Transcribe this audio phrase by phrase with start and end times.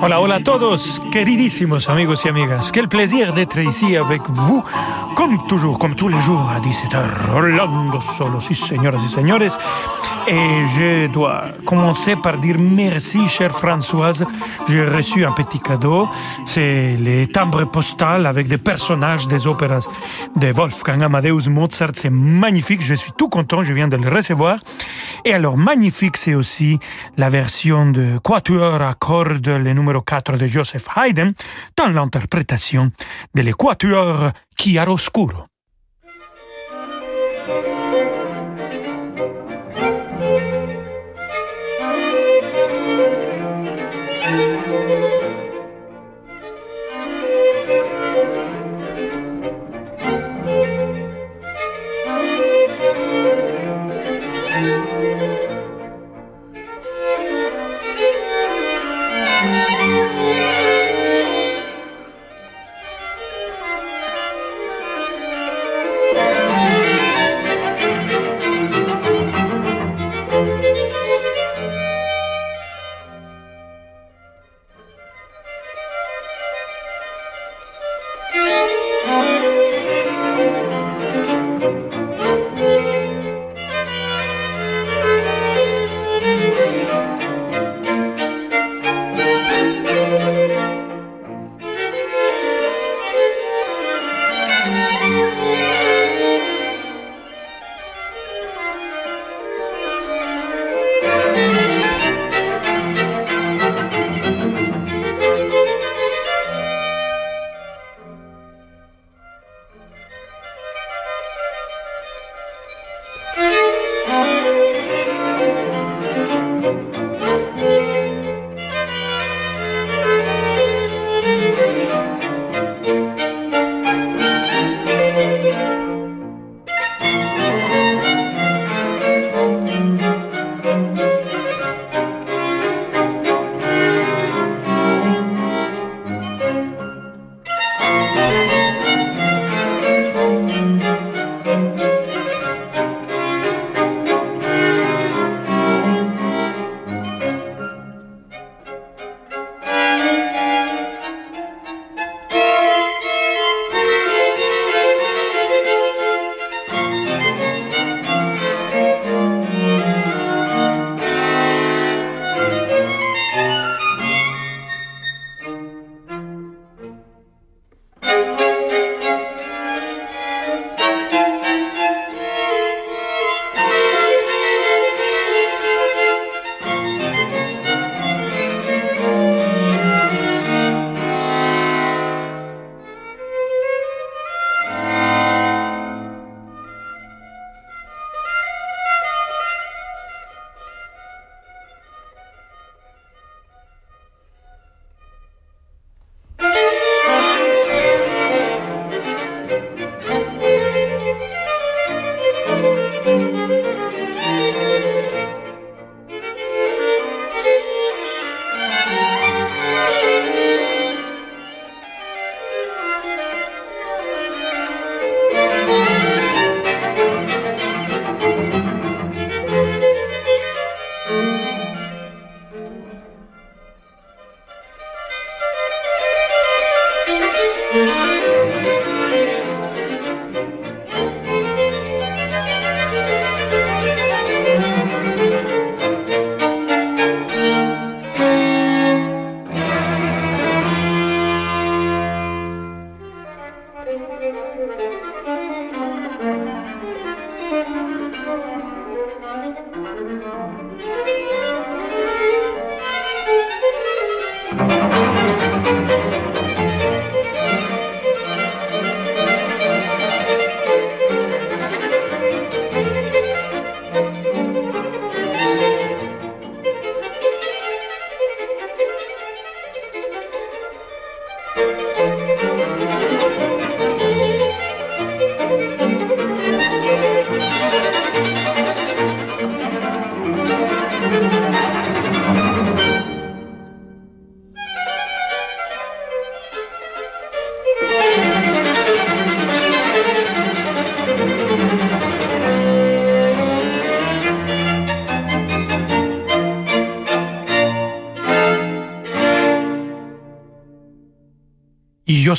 [0.00, 2.70] Hola, hola a todos, queridísimos amigos y amigas.
[2.72, 4.62] Quel plaisir d'être ici avec vous,
[5.14, 7.32] comme toujours, comme tous les jours à 17h.
[7.32, 9.58] Rolando Solo, sí, señoras y señores.
[10.26, 14.24] Et je dois commencer par dire merci, chère Françoise.
[14.68, 16.08] J'ai reçu un petit cadeau.
[16.46, 19.86] C'est les timbres postales avec des personnages des opéras
[20.36, 21.90] de Wolfgang Amadeus Mozart.
[21.92, 22.80] C'est magnifique.
[22.80, 23.62] Je suis tout content.
[23.62, 24.58] Je viens de le recevoir.
[25.26, 26.78] Et alors, magnifique, c'est aussi
[27.18, 31.32] la version de Quatuor à cordes, le numéro 4 de Joseph Haydn,
[31.76, 32.90] dans l'interprétation
[33.34, 35.53] de l'Equatuor Chiaroscuro.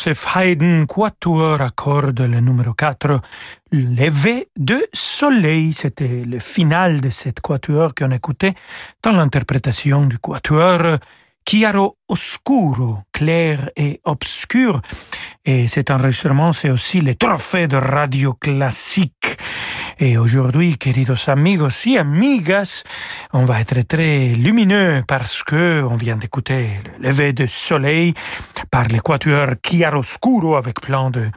[0.05, 3.19] Joseph Haydn, quatuor à cordes, le numéro 4,
[3.71, 5.73] Levé de soleil.
[5.73, 8.53] C'était le final de cette quatuor qu'on écoutait
[9.01, 10.99] dans l'interprétation du quatuor
[11.47, 14.79] Chiaro Oscuro, clair et obscur.
[15.43, 19.14] Et cet enregistrement, c'est aussi le trophée de radio classique.
[19.97, 22.83] Et aujourd'hui, queridos amigos y amigas,
[23.31, 28.13] on va être très lumineux parce que on vient d'écouter le lever de soleil
[28.71, 31.29] par l'équateur Chiaroscuro avec plein de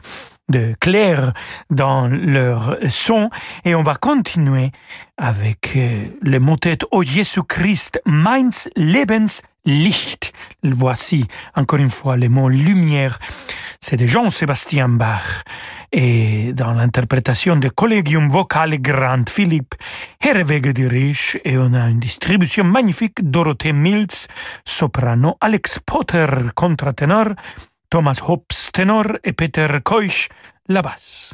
[0.49, 1.33] de clair
[1.69, 3.29] dans leur son.
[3.65, 4.71] Et on va continuer
[5.17, 10.33] avec euh, le motet O Jésus Christ meins Lebens Licht.
[10.63, 11.25] Voici
[11.55, 13.19] encore une fois le mot lumière.
[13.81, 15.43] C'est de Jean-Sébastien Bach.
[15.91, 19.75] Et dans l'interprétation de Collegium Vocale Grand Philippe
[20.21, 20.89] Herwege de
[21.43, 24.27] et on a une distribution magnifique Dorothée Mills,
[24.65, 27.29] soprano, Alex Potter, contre-ténor,
[27.89, 30.29] Thomas Hobbs, ténor, et Peter Keusch,
[30.67, 31.33] la basse.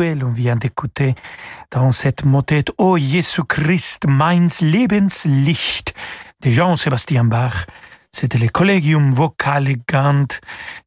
[0.00, 1.14] On vient d'écouter
[1.70, 5.92] dans cette motette Oh Jésus Christ, meins Lebenslicht
[6.40, 7.66] de Jean-Sébastien Bach.
[8.10, 10.26] C'était le Collegium Vocalegant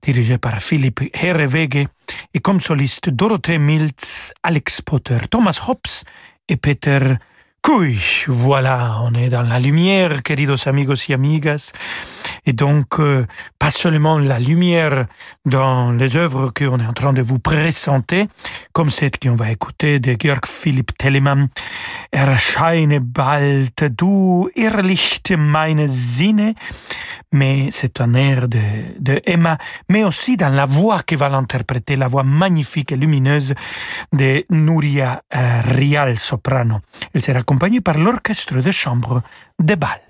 [0.01, 1.87] dirigé par Philippe Herrewege
[2.33, 6.03] et comme soliste Dorothée Milz, Alex Potter, Thomas Hobbes
[6.49, 7.17] et Peter
[7.63, 8.25] Kuich.
[8.27, 11.71] Voilà, on est dans la lumière, queridos amigos y amigas.
[12.45, 13.25] Et donc, euh,
[13.57, 15.05] pas seulement la lumière
[15.45, 18.27] dans les œuvres qu'on est en train de vous présenter,
[18.73, 21.47] comme cette qu'on va écouter de Georg Philipp Telemann,
[22.11, 26.53] Erscheine bald, du Irrlicht meine Sinne,
[27.31, 28.59] mais c'est un air de,
[28.99, 33.53] de Emma, mais aussi dans la voix qui va l'interpréter, la voix magnifique et lumineuse
[34.11, 36.81] de Nuria euh, Rial soprano.
[37.13, 39.21] Elle sera accompagnée par l'orchestre de chambre
[39.59, 40.01] de Bâle.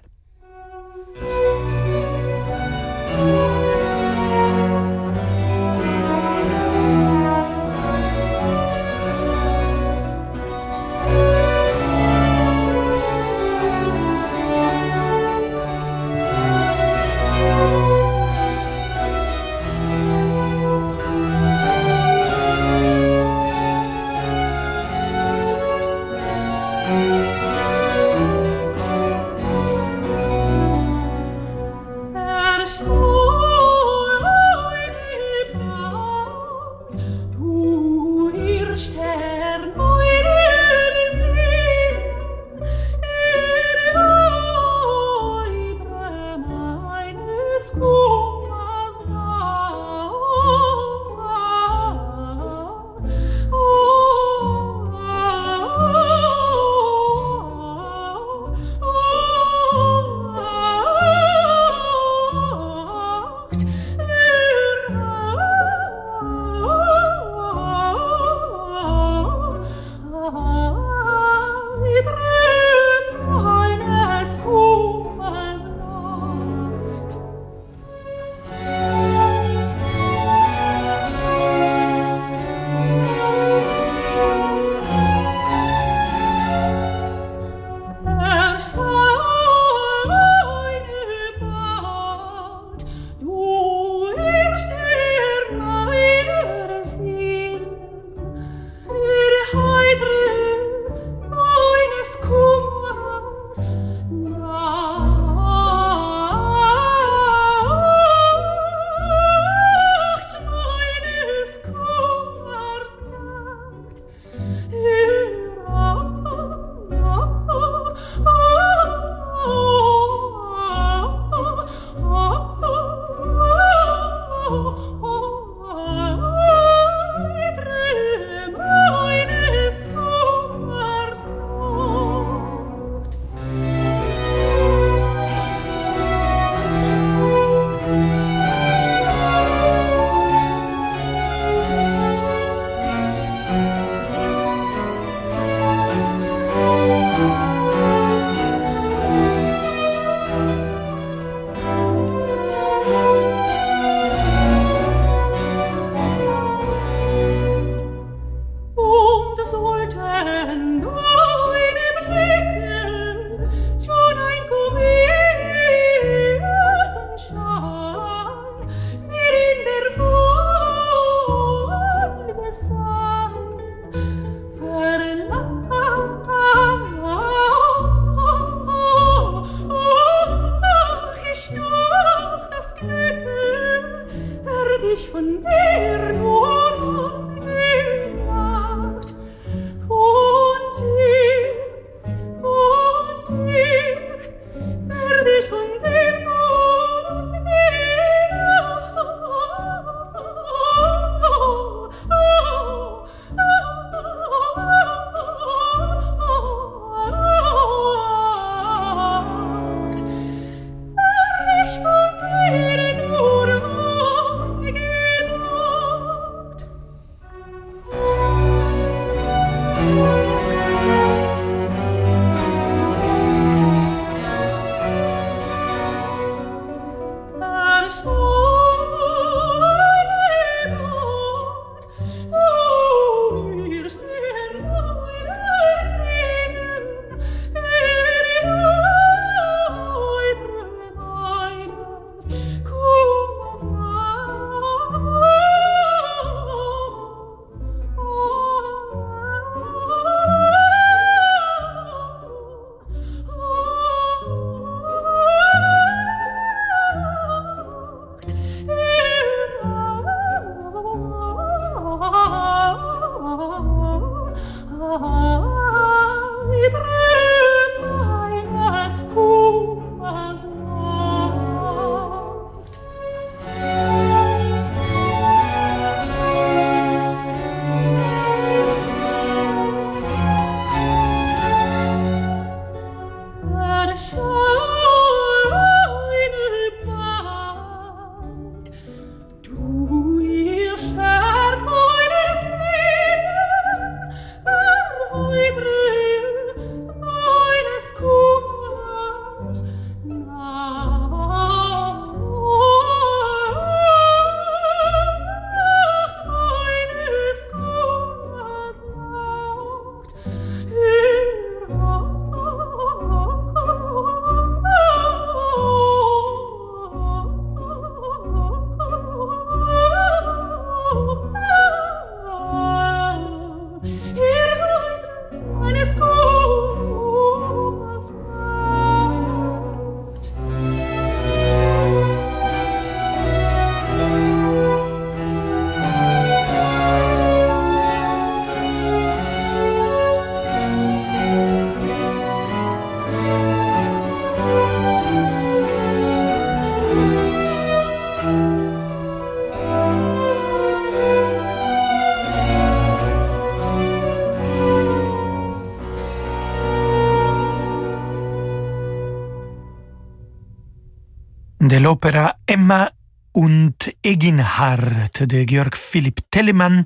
[361.73, 362.91] De l'opéra Emma
[363.33, 366.85] und Eginhard de Georg Philipp Telemann,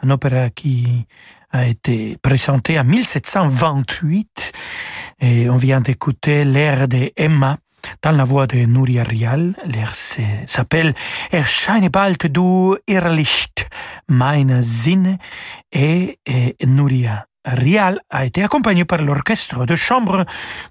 [0.00, 1.06] un opéra qui
[1.50, 4.52] a été présenté en 1728
[5.22, 7.58] et on vient d'écouter l'air de Emma
[8.00, 9.56] dans la voix de Nuria Rial.
[9.64, 9.92] L'air
[10.46, 10.94] s'appelle
[11.32, 13.66] Erscheine bald du Irrlicht
[14.06, 15.18] meine Sinne
[15.72, 20.24] et, et Nuria Rial a été accompagné par l'orchestre de chambre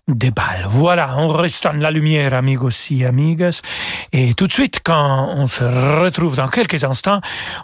[0.08, 0.66] de bal.
[0.68, 3.62] Voilà, on reste dans la lumière, amigos et amigas.
[4.12, 7.22] Et tout de suite, quand on se retrouve dans quelques instants,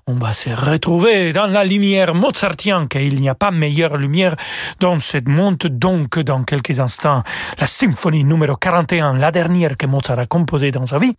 [0.07, 4.35] on va se retrouver dans la lumière mozartienne, car il n'y a pas meilleure lumière
[4.79, 5.57] dans cette monde.
[5.57, 7.23] Donc, dans quelques instants,
[7.59, 11.13] la symphonie numéro 41, la dernière que Mozart a composée dans sa vie,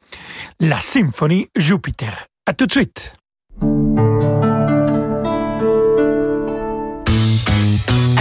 [0.60, 2.26] la symphonie Jupiter.
[2.46, 3.14] À tout de suite.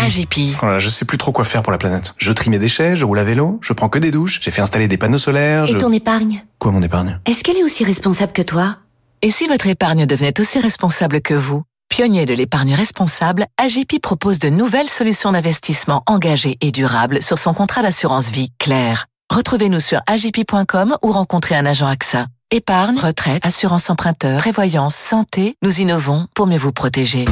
[0.04, 0.56] AGP.
[0.60, 2.14] Voilà, je sais plus trop quoi faire pour la planète.
[2.18, 4.62] Je trie mes déchets, je roule à vélo, je prends que des douches, j'ai fait
[4.62, 5.66] installer des panneaux solaires.
[5.70, 6.44] Et ton épargne?
[6.60, 7.20] Quoi mon épargne?
[7.26, 8.76] Est-ce qu'elle est aussi responsable que toi?
[9.22, 11.64] Et si votre épargne devenait aussi responsable que vous?
[11.88, 17.54] Pionnier de l'épargne responsable, AGP propose de nouvelles solutions d'investissement engagées et durables sur son
[17.54, 19.06] contrat d'assurance vie clair.
[19.34, 22.28] Retrouvez-nous sur agp.com ou rencontrez un agent AXA.
[22.52, 27.26] Épargne, retraite, assurance emprunteur, prévoyance, santé, nous innovons pour mieux vous protéger.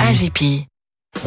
[0.00, 0.66] AGP.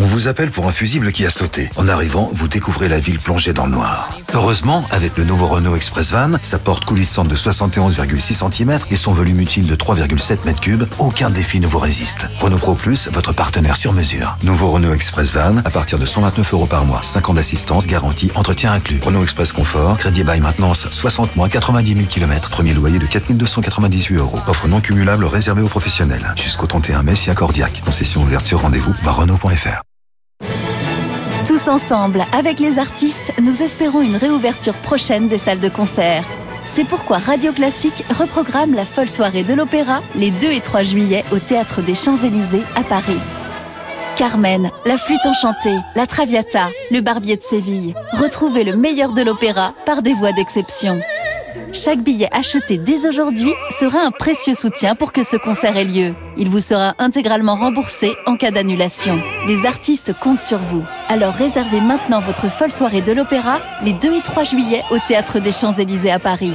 [0.01, 1.69] On vous appelle pour un fusible qui a sauté.
[1.75, 4.09] En arrivant, vous découvrez la ville plongée dans le noir.
[4.33, 9.13] Heureusement, avec le nouveau Renault Express Van, sa porte coulissante de 71,6 cm et son
[9.13, 12.27] volume utile de 3,7 m3, aucun défi ne vous résiste.
[12.39, 14.37] Renault Pro Plus, votre partenaire sur mesure.
[14.41, 17.03] Nouveau Renault Express Van, à partir de 129 euros par mois.
[17.03, 18.99] 5 ans d'assistance, garantie, entretien inclus.
[19.03, 22.49] Renault Express Confort, crédit by maintenance, 60 mois, 90 000 km.
[22.49, 24.39] Premier loyer de 4298 euros.
[24.47, 26.33] Offre non cumulable réservée aux professionnels.
[26.35, 27.81] Jusqu'au 31 mai si accordiaque.
[27.85, 29.72] Concession ouverte sur rendez-vous, voir Renault.fr.
[31.47, 36.23] Tous ensemble, avec les artistes, nous espérons une réouverture prochaine des salles de concert.
[36.63, 41.25] C'est pourquoi Radio Classique reprogramme la folle soirée de l'opéra les 2 et 3 juillet
[41.33, 43.19] au Théâtre des Champs-Élysées à Paris.
[44.15, 47.93] Carmen, la flûte enchantée, la Traviata, le Barbier de Séville.
[48.13, 51.01] Retrouvez le meilleur de l'opéra par des voix d'exception.
[51.73, 56.13] Chaque billet acheté dès aujourd'hui sera un précieux soutien pour que ce concert ait lieu.
[56.37, 59.19] Il vous sera intégralement remboursé en cas d'annulation.
[59.47, 60.83] Les artistes comptent sur vous.
[61.09, 65.39] Alors réservez maintenant votre folle soirée de l'opéra les 2 et 3 juillet au Théâtre
[65.39, 66.53] des Champs-Élysées à Paris.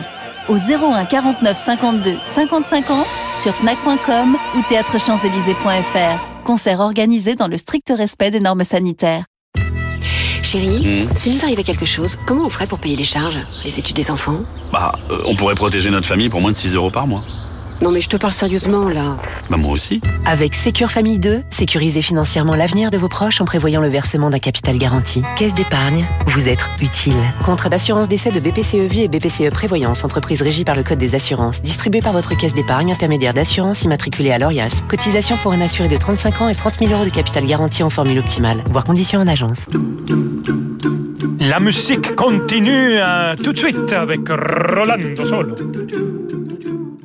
[0.49, 6.45] Au 01 49 52 50 50 sur fnac.com ou théâtrechamps-élysées.fr.
[6.45, 9.25] Concert organisé dans le strict respect des normes sanitaires.
[10.43, 13.97] Chérie, s'il nous arrivait quelque chose, comment on ferait pour payer les charges Les études
[13.97, 14.41] des enfants?
[14.73, 17.21] Bah, euh, on pourrait protéger notre famille pour moins de 6 euros par mois.
[17.81, 19.17] Non mais je te parle sérieusement là.
[19.51, 20.01] Bah moi aussi.
[20.25, 24.41] Avec Sécure Famille 2, sécurisez financièrement l'avenir de vos proches en prévoyant le versement d'un
[24.41, 25.23] capital garanti.
[25.37, 27.15] Caisse d'épargne, vous êtes utile.
[27.45, 31.15] Contrat d'assurance d'essai de BPCE Vie et BPCE Prévoyance, entreprise régie par le Code des
[31.15, 34.83] assurances, distribué par votre caisse d'épargne, intermédiaire d'assurance immatriculée à l'ORIAS.
[34.89, 37.91] Cotisation pour un assuré de 35 ans et 30 000 euros de capital garanti en
[37.91, 38.65] formule optimale.
[38.71, 39.67] Voir conditions en agence.
[41.41, 45.55] La musique continue euh, tout de suite avec Rolando Solo.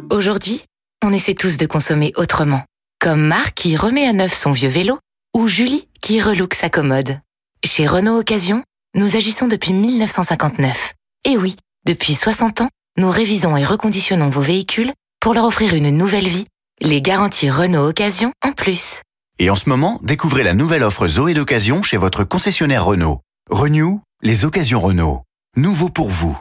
[0.10, 0.64] Aujourd'hui,
[1.04, 2.64] on essaie tous de consommer autrement.
[3.00, 5.00] Comme Marc qui remet à neuf son vieux vélo
[5.34, 7.20] ou Julie qui relook sa commode.
[7.64, 8.64] Chez Renault Occasion,
[8.96, 10.94] nous agissons depuis 1959.
[11.26, 15.90] Et oui, depuis 60 ans, nous révisons et reconditionnons vos véhicules pour leur offrir une
[15.90, 16.46] nouvelle vie,
[16.82, 19.02] les garanties Renault Occasion en plus.
[19.40, 23.22] Et en ce moment, découvrez la nouvelle offre Zoé d'occasion chez votre concessionnaire Renault.
[23.50, 25.22] Renew, les occasions Renault.
[25.56, 26.38] Nouveau pour vous.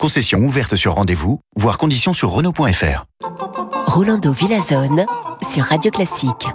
[0.00, 3.04] Concession ouverte sur rendez-vous, voire conditions sur Renault.fr.
[3.86, 5.06] Rolando Villazone
[5.42, 6.46] sur Radio Classique.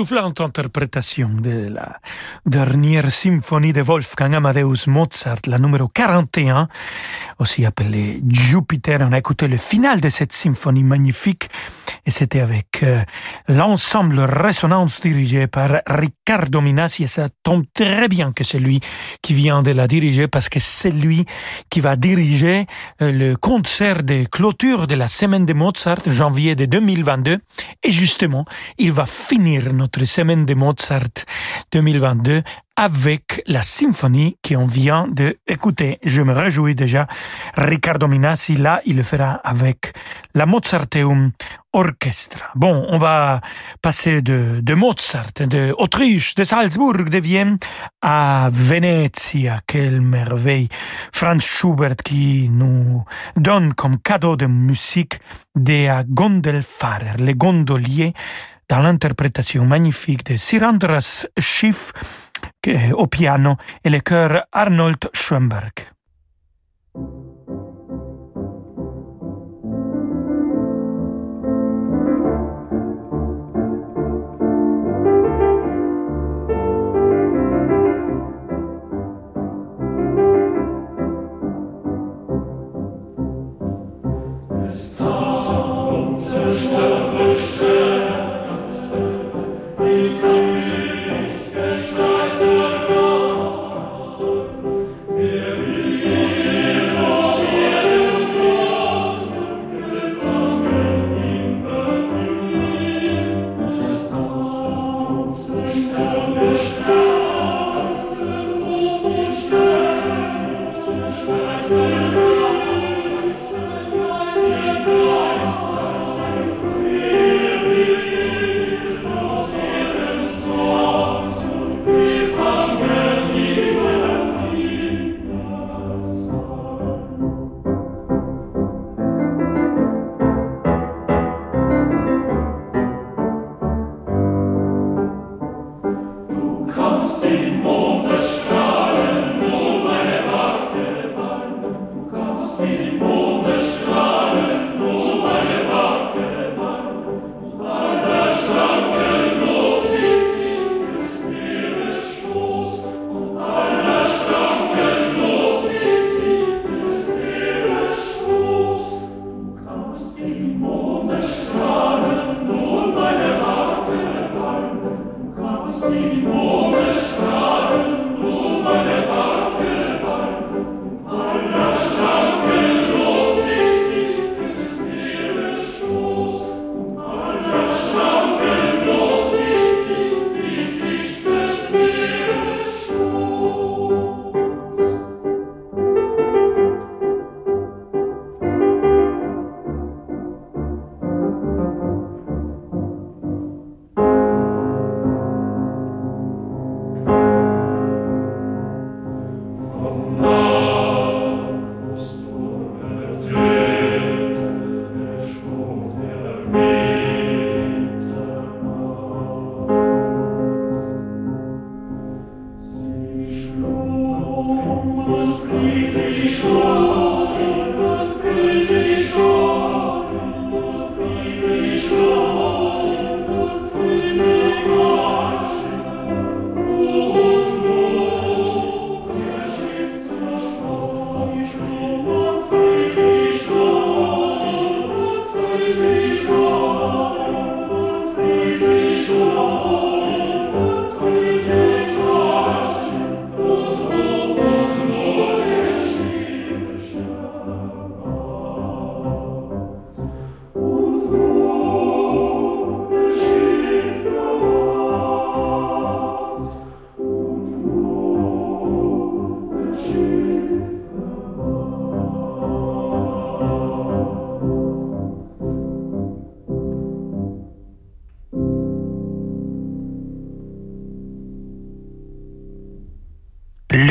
[0.00, 2.00] Époustouflante interprétation de la
[2.46, 6.68] dernière symphonie de Wolfgang Amadeus Mozart, la numéro 41,
[7.38, 9.00] aussi appelée Jupiter.
[9.02, 11.50] On a écouté le final de cette symphonie magnifique
[12.06, 13.02] et c'était avec euh,
[13.48, 17.04] l'ensemble Résonance dirigé par Riccardo Minassi.
[17.04, 18.80] Et ça tombe très bien que c'est lui
[19.22, 21.26] qui vient de la diriger parce que c'est lui
[21.68, 22.66] qui va diriger
[23.02, 27.38] euh, le concert de clôture de la semaine de Mozart janvier de 2022
[27.84, 28.44] et justement
[28.78, 31.24] il va finir notre semaine de Mozart
[31.72, 32.42] 2022
[32.80, 35.98] avec la symphonie qu'on vient d'écouter.
[36.02, 37.06] Je me réjouis déjà.
[37.54, 39.92] Riccardo Minassi, là, il le fera avec
[40.34, 41.32] la Mozarteum
[41.74, 42.46] Orchestra.
[42.54, 43.42] Bon, on va
[43.82, 47.58] passer de, de Mozart, de de Salzbourg, de Vienne
[48.00, 49.60] à Venezia.
[49.66, 50.68] Quelle merveille.
[51.12, 53.04] Franz Schubert qui nous
[53.36, 55.20] donne comme cadeau de musique
[55.54, 58.14] des Gondelfahrer, les gondoliers,
[58.70, 61.92] dans l'interprétation magnifique de Sir Andras Schiff,
[62.96, 65.90] au piano et le chœur Arnold Schoenberg.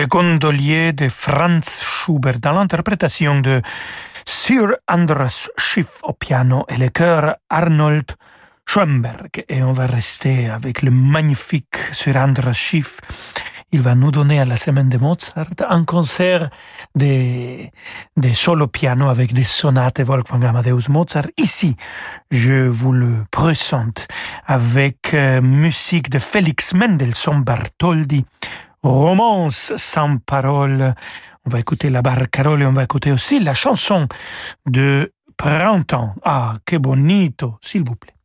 [0.09, 3.61] Gondolier de Franz Schubert dans l'interprétation de
[4.25, 8.11] Sir Andras Schiff au piano et le chœur Arnold
[8.65, 9.45] Schoenberg.
[9.47, 12.99] Et on va rester avec le magnifique Sir Andras Schiff
[13.71, 16.49] il va nous donner à la semaine de Mozart un concert
[16.95, 17.67] de,
[18.17, 21.27] de solo piano avec des sonates Wolfgang Amadeus Mozart.
[21.37, 21.75] Ici,
[22.31, 24.07] je vous le présente
[24.47, 28.25] avec euh, musique de Félix Mendelssohn Bartholdy,
[28.83, 30.93] romance sans parole.
[31.45, 34.07] On va écouter la barcarolle et on va écouter aussi la chanson
[34.65, 36.15] de Printemps.
[36.23, 38.15] Ah, que bonito, s'il vous plaît.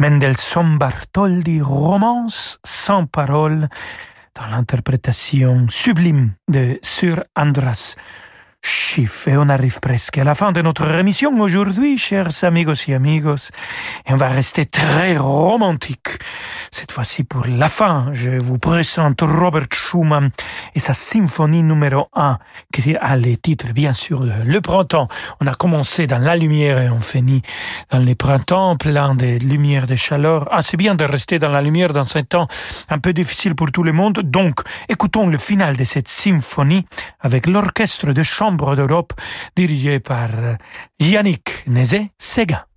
[0.00, 3.68] Mendelssohn Bartholdi, romance sans parole,
[4.36, 7.96] dans l'interprétation sublime de Sir Andras
[8.62, 9.28] Schiff.
[9.28, 13.50] Et on arrive presque à la fin de notre émission aujourd'hui, chers amigos et amigos.
[14.06, 16.08] Et on va rester très romantique.
[16.70, 20.30] Cette fois-ci, pour la fin, je vous présente Robert Schumann
[20.74, 22.38] et sa symphonie numéro 1,
[22.72, 25.08] qui a les titres, bien sûr, de Le Printemps.
[25.40, 27.42] On a commencé dans la lumière et on finit
[27.90, 30.48] dans les printemps, plein de lumière, de chaleur.
[30.50, 32.48] Ah, c'est bien de rester dans la lumière dans un temps
[32.90, 34.20] un peu difficile pour tout le monde.
[34.24, 36.84] Donc, écoutons le final de cette symphonie
[37.20, 39.12] avec l'orchestre de chambre d'Europe
[39.54, 40.30] dirigé par
[40.98, 42.67] Yannick Nézet-Séguin.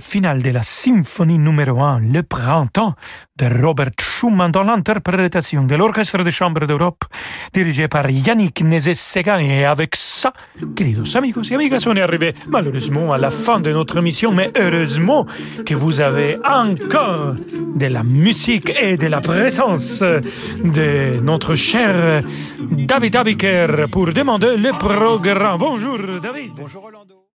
[0.00, 2.94] Le final de la symphonie numéro 1, Le Printemps,
[3.36, 7.04] de Robert Schumann dans l'interprétation de l'Orchestre de Chambre d'Europe,
[7.52, 9.40] dirigé par Yannick Nézet-Séguin.
[9.40, 10.32] Et avec ça,
[10.74, 14.50] queridos amigos et amigas, on est arrivé malheureusement à la fin de notre émission, mais
[14.56, 15.26] heureusement
[15.66, 17.34] que vous avez encore
[17.76, 22.22] de la musique et de la présence de notre cher
[22.70, 25.58] David Abiker pour demander le programme.
[25.58, 26.52] Bonjour David.
[26.56, 27.19] Bonjour Rolando.